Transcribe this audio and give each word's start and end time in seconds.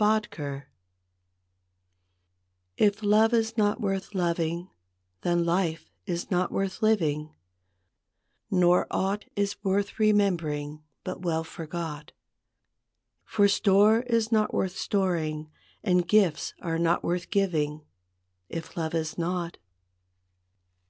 T 0.00 0.42
F 2.78 3.02
love 3.02 3.34
is 3.34 3.58
not 3.58 3.82
worth 3.82 4.14
loving, 4.14 4.70
then 5.20 5.44
life 5.44 5.90
is 6.06 6.30
not 6.30 6.50
worth 6.50 6.80
living, 6.82 7.34
Nor 8.50 8.86
aught 8.90 9.26
is 9.36 9.62
worth 9.62 9.98
remembering, 9.98 10.82
but 11.04 11.20
well 11.20 11.44
forgot, 11.44 12.12
For 13.26 13.46
store 13.46 14.00
is 14.06 14.32
not 14.32 14.54
worth 14.54 14.74
storing, 14.74 15.50
and 15.84 16.08
gifts 16.08 16.54
are 16.62 16.78
not 16.78 17.04
worth 17.04 17.28
giving, 17.28 17.82
If 18.48 18.78
love 18.78 18.94
is 18.94 19.18
not. 19.18 19.58